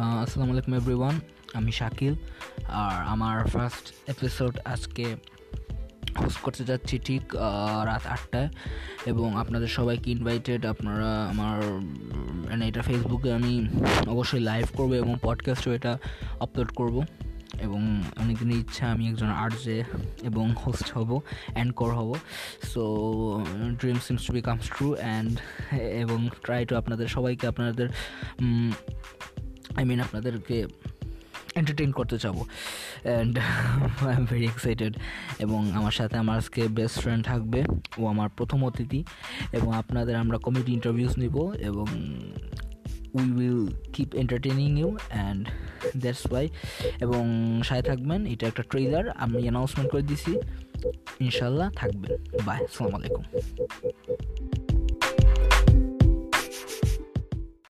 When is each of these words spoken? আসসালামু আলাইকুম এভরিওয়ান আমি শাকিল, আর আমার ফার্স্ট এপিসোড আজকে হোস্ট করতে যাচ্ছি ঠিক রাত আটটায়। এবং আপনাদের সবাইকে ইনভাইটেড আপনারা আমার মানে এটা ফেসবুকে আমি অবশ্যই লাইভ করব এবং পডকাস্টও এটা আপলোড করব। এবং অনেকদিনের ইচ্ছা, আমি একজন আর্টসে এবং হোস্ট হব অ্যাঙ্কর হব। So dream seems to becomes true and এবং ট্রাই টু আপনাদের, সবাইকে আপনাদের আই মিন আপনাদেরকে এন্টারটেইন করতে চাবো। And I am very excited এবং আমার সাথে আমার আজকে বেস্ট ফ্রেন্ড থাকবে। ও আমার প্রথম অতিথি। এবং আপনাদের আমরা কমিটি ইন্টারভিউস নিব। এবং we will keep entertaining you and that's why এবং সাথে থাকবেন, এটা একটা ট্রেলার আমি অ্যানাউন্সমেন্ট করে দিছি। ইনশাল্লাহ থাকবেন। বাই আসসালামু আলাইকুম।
আসসালামু 0.00 0.52
আলাইকুম 0.54 0.74
এভরিওয়ান 0.80 1.14
আমি 1.58 1.72
শাকিল, 1.78 2.14
আর 2.82 2.96
আমার 3.12 3.36
ফার্স্ট 3.54 3.86
এপিসোড 4.12 4.54
আজকে 4.72 5.06
হোস্ট 6.20 6.38
করতে 6.44 6.62
যাচ্ছি 6.70 6.94
ঠিক 7.08 7.24
রাত 7.88 8.04
আটটায়। 8.14 8.48
এবং 9.10 9.28
আপনাদের 9.42 9.70
সবাইকে 9.78 10.08
ইনভাইটেড 10.16 10.60
আপনারা 10.72 11.10
আমার 11.32 11.58
মানে 12.48 12.64
এটা 12.70 12.82
ফেসবুকে 12.88 13.30
আমি 13.38 13.52
অবশ্যই 14.14 14.42
লাইভ 14.50 14.66
করব 14.78 14.92
এবং 15.02 15.12
পডকাস্টও 15.26 15.70
এটা 15.78 15.92
আপলোড 16.44 16.70
করব। 16.80 16.96
এবং 17.66 17.80
অনেকদিনের 18.22 18.58
ইচ্ছা, 18.64 18.84
আমি 18.94 19.04
একজন 19.10 19.30
আর্টসে 19.42 19.78
এবং 20.28 20.44
হোস্ট 20.62 20.88
হব 20.96 21.10
অ্যাঙ্কর 21.56 21.90
হব। 21.98 22.10
So 22.72 22.82
dream 23.80 23.98
seems 24.06 24.22
to 24.26 24.32
becomes 24.38 24.64
true 24.74 24.88
and 25.00 25.32
এবং 26.02 26.18
ট্রাই 26.44 26.62
টু 26.68 26.74
আপনাদের, 26.80 27.06
সবাইকে 27.16 27.44
আপনাদের 27.52 27.88
আই 29.76 29.84
মিন 29.84 30.00
আপনাদেরকে 30.00 30.66
এন্টারটেইন 31.54 31.92
করতে 31.92 32.18
চাবো। 32.18 32.46
And 33.02 33.38
I 34.00 34.16
am 34.16 34.26
very 34.26 34.44
excited 34.44 34.96
এবং 35.38 35.72
আমার 35.72 35.92
সাথে 35.92 36.16
আমার 36.16 36.36
আজকে 36.36 36.68
বেস্ট 36.68 37.00
ফ্রেন্ড 37.00 37.26
থাকবে। 37.26 37.64
ও 37.98 38.06
আমার 38.06 38.28
প্রথম 38.28 38.64
অতিথি। 38.64 39.04
এবং 39.52 39.76
আপনাদের 39.76 40.16
আমরা 40.16 40.38
কমিটি 40.38 40.72
ইন্টারভিউস 40.72 41.18
নিব। 41.18 41.52
এবং 41.60 41.86
we 43.14 43.30
will 43.32 43.66
keep 43.92 44.14
entertaining 44.14 44.78
you 44.78 44.96
and 45.08 45.48
that's 45.96 46.32
why 46.32 46.48
এবং 47.00 47.24
সাথে 47.64 47.82
থাকবেন, 47.82 48.26
এটা 48.26 48.46
একটা 48.46 48.62
ট্রেলার 48.62 49.10
আমি 49.10 49.42
অ্যানাউন্সমেন্ট 49.42 49.92
করে 49.92 50.02
দিছি। 50.02 50.36
ইনশাল্লাহ 51.20 51.70
থাকবেন। 51.70 52.24
বাই 52.44 52.64
আসসালামু 52.64 52.96
আলাইকুম। 52.96 53.22